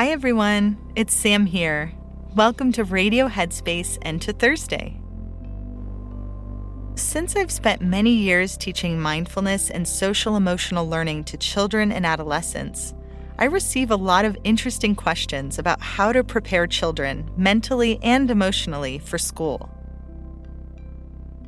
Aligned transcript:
Hi, 0.00 0.12
everyone. 0.12 0.78
It's 0.96 1.14
Sam 1.14 1.44
here. 1.44 1.92
Welcome 2.34 2.72
to 2.72 2.84
Radio 2.84 3.28
Headspace 3.28 3.98
and 4.00 4.22
to 4.22 4.32
Thursday. 4.32 4.98
Since 6.94 7.36
I've 7.36 7.50
spent 7.50 7.82
many 7.82 8.14
years 8.14 8.56
teaching 8.56 8.98
mindfulness 8.98 9.68
and 9.68 9.86
social 9.86 10.36
emotional 10.36 10.88
learning 10.88 11.24
to 11.24 11.36
children 11.36 11.92
and 11.92 12.06
adolescents, 12.06 12.94
I 13.38 13.44
receive 13.44 13.90
a 13.90 13.96
lot 13.96 14.24
of 14.24 14.38
interesting 14.42 14.94
questions 14.94 15.58
about 15.58 15.82
how 15.82 16.14
to 16.14 16.24
prepare 16.24 16.66
children 16.66 17.30
mentally 17.36 17.98
and 18.02 18.30
emotionally 18.30 19.00
for 19.00 19.18
school. 19.18 19.68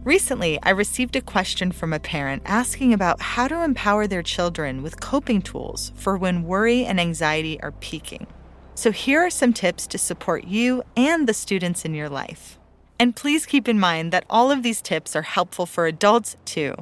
Recently, 0.05 0.59
I 0.63 0.71
received 0.73 1.17
a 1.17 1.23
question 1.23 1.73
from 1.73 1.95
a 1.95 2.01
parent 2.01 2.43
asking 2.45 2.93
about 2.93 3.23
how 3.23 3.49
to 3.49 3.65
empower 3.65 4.07
their 4.07 4.23
children 4.23 4.83
with 4.83 5.01
coping 5.01 5.41
tools 5.41 5.91
for 5.95 6.19
when 6.19 6.43
worry 6.43 6.85
and 6.85 7.01
anxiety 7.01 7.59
are 7.63 7.73
peaking. 7.73 8.27
So, 8.75 8.91
here 8.91 9.21
are 9.21 9.31
some 9.31 9.53
tips 9.53 9.87
to 9.89 9.99
support 9.99 10.45
you 10.45 10.83
and 10.97 11.29
the 11.29 11.35
students 11.35 11.85
in 11.85 11.95
your 11.95 12.09
life. 12.09 12.59
And 12.99 13.15
please 13.15 13.47
keep 13.47 13.69
in 13.69 13.79
mind 13.79 14.13
that 14.13 14.25
all 14.31 14.51
of 14.51 14.63
these 14.63 14.81
tips 14.81 15.15
are 15.15 15.23
helpful 15.23 15.67
for 15.67 15.87
adults 15.87 16.37
too. 16.45 16.75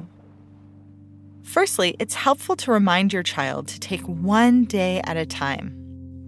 Firstly, 1.43 1.95
it's 1.99 2.13
helpful 2.13 2.55
to 2.57 2.71
remind 2.71 3.11
your 3.11 3.23
child 3.23 3.67
to 3.69 3.79
take 3.79 4.03
one 4.03 4.65
day 4.65 5.01
at 5.03 5.17
a 5.17 5.25
time. 5.25 5.75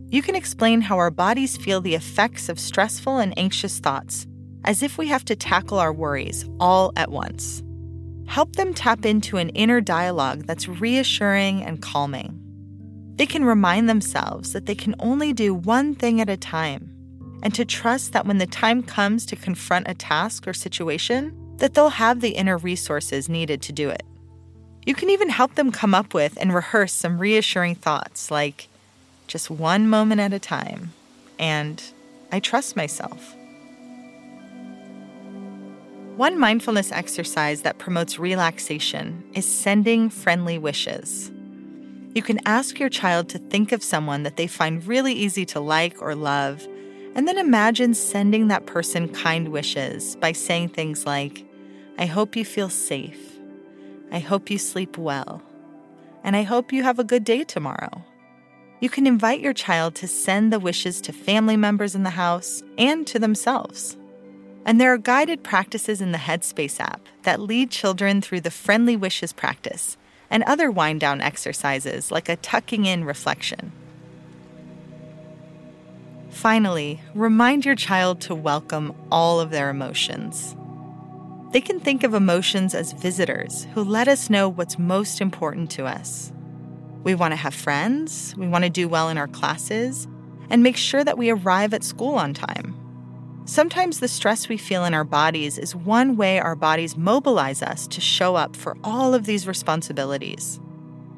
You 0.09 0.21
can 0.21 0.35
explain 0.35 0.81
how 0.81 0.97
our 0.97 1.11
bodies 1.11 1.57
feel 1.57 1.79
the 1.79 1.95
effects 1.95 2.49
of 2.49 2.59
stressful 2.59 3.17
and 3.17 3.37
anxious 3.37 3.79
thoughts 3.79 4.27
as 4.65 4.83
if 4.83 4.97
we 4.97 5.07
have 5.07 5.25
to 5.25 5.35
tackle 5.35 5.79
our 5.79 5.93
worries 5.93 6.45
all 6.59 6.91
at 6.95 7.11
once. 7.11 7.63
Help 8.27 8.55
them 8.55 8.73
tap 8.73 9.05
into 9.05 9.37
an 9.37 9.49
inner 9.49 9.81
dialogue 9.81 10.43
that's 10.45 10.67
reassuring 10.67 11.63
and 11.63 11.81
calming. 11.81 12.42
They 13.15 13.25
can 13.25 13.45
remind 13.45 13.87
themselves 13.87 14.53
that 14.53 14.65
they 14.65 14.75
can 14.75 14.95
only 14.99 15.33
do 15.33 15.53
one 15.53 15.93
thing 15.93 16.19
at 16.19 16.29
a 16.29 16.37
time 16.37 16.89
and 17.43 17.53
to 17.53 17.65
trust 17.65 18.13
that 18.13 18.25
when 18.25 18.37
the 18.37 18.47
time 18.47 18.81
comes 18.81 19.25
to 19.27 19.35
confront 19.35 19.87
a 19.87 19.93
task 19.93 20.47
or 20.47 20.53
situation, 20.53 21.37
that 21.57 21.73
they'll 21.73 21.89
have 21.89 22.21
the 22.21 22.29
inner 22.29 22.57
resources 22.57 23.29
needed 23.29 23.61
to 23.61 23.71
do 23.71 23.89
it. 23.89 24.03
You 24.85 24.95
can 24.95 25.09
even 25.09 25.29
help 25.29 25.55
them 25.55 25.71
come 25.71 25.93
up 25.93 26.13
with 26.13 26.37
and 26.39 26.53
rehearse 26.53 26.93
some 26.93 27.19
reassuring 27.19 27.75
thoughts 27.75 28.31
like 28.31 28.67
just 29.27 29.49
one 29.49 29.87
moment 29.87 30.21
at 30.21 30.33
a 30.33 30.39
time 30.39 30.93
and 31.39 31.81
I 32.31 32.39
trust 32.39 32.75
myself. 32.75 33.35
One 36.15 36.39
mindfulness 36.39 36.91
exercise 36.91 37.63
that 37.63 37.79
promotes 37.79 38.19
relaxation 38.19 39.23
is 39.33 39.45
sending 39.45 40.09
friendly 40.09 40.57
wishes. 40.57 41.32
You 42.13 42.21
can 42.21 42.39
ask 42.45 42.79
your 42.79 42.89
child 42.89 43.29
to 43.29 43.39
think 43.39 43.71
of 43.71 43.81
someone 43.81 44.21
that 44.21 44.37
they 44.37 44.45
find 44.45 44.85
really 44.85 45.13
easy 45.13 45.45
to 45.47 45.59
like 45.59 45.99
or 45.99 46.13
love, 46.13 46.67
and 47.15 47.27
then 47.27 47.39
imagine 47.39 47.95
sending 47.95 48.47
that 48.47 48.67
person 48.67 49.09
kind 49.09 49.47
wishes 49.47 50.15
by 50.17 50.31
saying 50.31 50.69
things 50.69 51.07
like, 51.07 51.43
I 51.97 52.05
hope 52.05 52.35
you 52.35 52.45
feel 52.45 52.69
safe. 52.69 53.39
I 54.11 54.19
hope 54.19 54.51
you 54.51 54.59
sleep 54.59 54.95
well. 54.95 55.41
And 56.23 56.35
I 56.35 56.43
hope 56.43 56.71
you 56.71 56.83
have 56.83 56.99
a 56.99 57.03
good 57.03 57.23
day 57.23 57.43
tomorrow. 57.43 58.03
You 58.79 58.89
can 58.89 59.07
invite 59.07 59.39
your 59.39 59.53
child 59.53 59.95
to 59.95 60.07
send 60.07 60.53
the 60.53 60.59
wishes 60.59 61.01
to 61.01 61.13
family 61.13 61.57
members 61.57 61.95
in 61.95 62.03
the 62.03 62.11
house 62.11 62.61
and 62.77 63.07
to 63.07 63.17
themselves. 63.17 63.97
And 64.65 64.79
there 64.79 64.93
are 64.93 64.99
guided 64.99 65.43
practices 65.43 65.99
in 65.99 66.11
the 66.11 66.19
Headspace 66.19 66.79
app 66.79 67.01
that 67.23 67.39
lead 67.39 67.71
children 67.71 68.21
through 68.21 68.41
the 68.41 68.51
friendly 68.51 68.95
wishes 68.95 69.33
practice 69.33 69.97
and 70.33 70.43
other 70.43 70.71
wind 70.71 70.99
down 70.99 71.21
exercises 71.21 72.09
like 72.11 72.27
a 72.27 72.35
tucking 72.37 72.85
in 72.85 73.05
reflection. 73.05 73.71
Finally, 76.31 76.99
remind 77.13 77.63
your 77.63 77.75
child 77.75 78.19
to 78.19 78.33
welcome 78.33 78.95
all 79.11 79.39
of 79.39 79.51
their 79.51 79.69
emotions. 79.69 80.55
They 81.51 81.61
can 81.61 81.79
think 81.79 82.03
of 82.03 82.15
emotions 82.15 82.73
as 82.73 82.93
visitors 82.93 83.67
who 83.75 83.83
let 83.83 84.07
us 84.07 84.31
know 84.31 84.49
what's 84.49 84.79
most 84.79 85.21
important 85.21 85.69
to 85.71 85.85
us. 85.85 86.31
We 87.03 87.13
want 87.13 87.33
to 87.33 87.35
have 87.35 87.53
friends, 87.53 88.33
we 88.35 88.47
want 88.47 88.63
to 88.63 88.71
do 88.71 88.87
well 88.87 89.09
in 89.09 89.19
our 89.19 89.27
classes, 89.27 90.07
and 90.49 90.63
make 90.63 90.77
sure 90.77 91.03
that 91.03 91.17
we 91.17 91.29
arrive 91.29 91.75
at 91.75 91.83
school 91.83 92.15
on 92.15 92.33
time. 92.33 92.82
Sometimes 93.45 93.99
the 93.99 94.07
stress 94.07 94.47
we 94.47 94.55
feel 94.55 94.85
in 94.85 94.93
our 94.93 95.03
bodies 95.03 95.57
is 95.57 95.75
one 95.75 96.15
way 96.15 96.39
our 96.39 96.55
bodies 96.55 96.95
mobilize 96.95 97.61
us 97.61 97.87
to 97.87 97.99
show 97.99 98.35
up 98.35 98.55
for 98.55 98.77
all 98.85 99.13
of 99.13 99.25
these 99.25 99.45
responsibilities. 99.45 100.61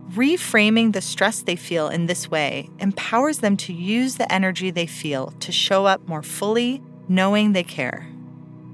Reframing 0.09 0.93
the 0.93 1.01
stress 1.01 1.43
they 1.43 1.55
feel 1.55 1.87
in 1.87 2.07
this 2.07 2.31
way 2.31 2.69
empowers 2.79 3.39
them 3.39 3.55
to 3.57 3.73
use 3.73 4.15
the 4.15 4.31
energy 4.33 4.71
they 4.71 4.87
feel 4.87 5.35
to 5.39 5.51
show 5.51 5.85
up 5.85 6.07
more 6.07 6.23
fully, 6.23 6.81
knowing 7.07 7.53
they 7.53 7.63
care. 7.63 8.07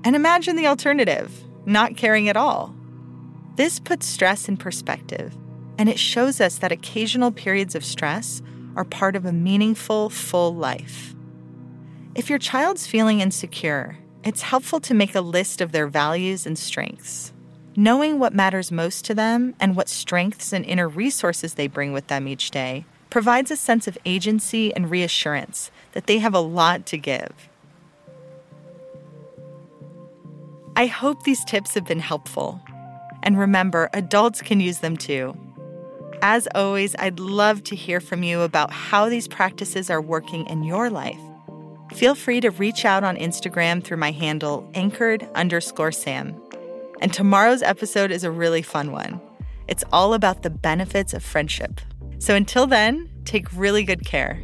And 0.06 0.16
imagine 0.16 0.56
the 0.56 0.68
alternative 0.68 1.44
not 1.66 1.98
caring 1.98 2.30
at 2.30 2.38
all. 2.38 2.74
This 3.56 3.80
puts 3.80 4.08
stress 4.08 4.48
in 4.48 4.56
perspective, 4.56 5.36
and 5.78 5.90
it 5.90 6.00
shows 6.00 6.40
us 6.40 6.58
that 6.60 6.72
occasional 6.72 7.32
periods 7.32 7.76
of 7.76 7.84
stress 7.84 8.42
are 8.78 8.86
part 8.86 9.18
of 9.18 9.26
a 9.26 9.34
meaningful, 9.34 10.10
full 10.10 10.56
life. 10.56 11.14
If 12.14 12.30
your 12.30 12.40
child's 12.40 12.86
feeling 12.86 13.22
insecure, 13.22 13.98
it's 14.26 14.42
helpful 14.42 14.82
to 14.82 14.94
make 14.94 15.16
a 15.16 15.22
list 15.22 15.62
of 15.62 15.72
their 15.72 15.88
values 15.88 16.46
and 16.46 16.60
strengths. 16.60 17.32
Knowing 17.78 18.20
what 18.20 18.34
matters 18.34 18.70
most 18.70 19.06
to 19.06 19.16
them 19.16 19.56
and 19.62 19.78
what 19.78 19.88
strengths 19.88 20.52
and 20.52 20.66
inner 20.66 20.90
resources 20.90 21.54
they 21.54 21.68
bring 21.68 21.94
with 21.94 22.08
them 22.08 22.28
each 22.28 22.52
day 22.52 22.84
provides 23.10 23.50
a 23.50 23.56
sense 23.56 23.88
of 23.88 23.98
agency 24.04 24.76
and 24.76 24.92
reassurance 24.92 25.72
that 25.94 26.08
they 26.08 26.20
have 26.20 26.34
a 26.34 26.42
lot 26.42 26.86
to 26.88 26.98
give. 26.98 27.50
I 30.76 30.88
hope 30.88 31.24
these 31.24 31.46
tips 31.46 31.76
have 31.76 31.86
been 31.86 32.00
helpful. 32.00 32.60
And 33.24 33.40
remember, 33.40 33.90
adults 33.94 34.42
can 34.42 34.60
use 34.60 34.80
them 34.80 34.98
too. 34.98 35.38
As 36.22 36.46
always, 36.54 36.94
I'd 37.00 37.22
love 37.22 37.64
to 37.66 37.76
hear 37.76 38.02
from 38.02 38.22
you 38.22 38.42
about 38.42 38.72
how 38.72 39.08
these 39.08 39.30
practices 39.30 39.90
are 39.90 40.02
working 40.02 40.46
in 40.48 40.64
your 40.64 40.90
life 40.90 41.22
feel 41.94 42.16
free 42.16 42.42
to 42.42 42.50
reach 42.52 42.86
out 42.86 43.04
on 43.04 43.16
Instagram 43.18 43.84
through 43.84 43.98
my 43.98 44.12
handle, 44.12 44.70
anchored 44.74 45.28
underscore 45.36 45.92
Sam. 45.92 46.36
And 47.02 47.14
tomorrow's 47.14 47.62
episode 47.62 48.12
is 48.12 48.24
a 48.24 48.32
really 48.32 48.62
fun 48.62 48.92
one. 48.92 49.20
It's 49.68 49.84
all 49.92 50.14
about 50.14 50.44
the 50.44 50.50
benefits 50.50 51.14
of 51.14 51.24
friendship. 51.24 51.82
So 52.20 52.36
until 52.36 52.68
then, 52.68 53.10
take 53.26 53.48
really 53.56 53.84
good 53.84 54.06
care. 54.06 54.44